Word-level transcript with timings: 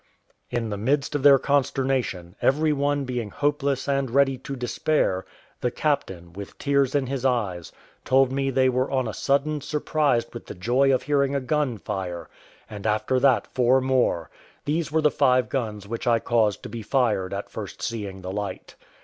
In 0.49 0.71
the 0.71 0.79
midst 0.79 1.13
of 1.13 1.21
their 1.21 1.37
consternation, 1.37 2.35
every 2.41 2.73
one 2.73 3.05
being 3.05 3.29
hopeless 3.29 3.87
and 3.87 4.09
ready 4.09 4.35
to 4.39 4.55
despair, 4.55 5.27
the 5.59 5.69
captain, 5.69 6.33
with 6.33 6.57
tears 6.57 6.95
in 6.95 7.05
his 7.05 7.23
eyes, 7.23 7.71
told 8.03 8.31
me 8.31 8.49
they 8.49 8.67
were 8.67 8.89
on 8.89 9.07
a 9.07 9.13
sudden 9.13 9.61
surprised 9.61 10.33
with 10.33 10.47
the 10.47 10.55
joy 10.55 10.91
of 10.91 11.03
hearing 11.03 11.35
a 11.35 11.39
gun 11.39 11.77
fire, 11.77 12.27
and 12.67 12.87
after 12.87 13.19
that 13.19 13.45
four 13.45 13.79
more: 13.79 14.31
these 14.65 14.91
were 14.91 15.01
the 15.01 15.11
five 15.11 15.49
guns 15.49 15.87
which 15.87 16.07
I 16.07 16.17
caused 16.17 16.63
to 16.63 16.69
be 16.69 16.81
fired 16.81 17.31
at 17.31 17.51
first 17.51 17.83
seeing 17.83 18.23
the 18.23 18.31
light. 18.31 18.75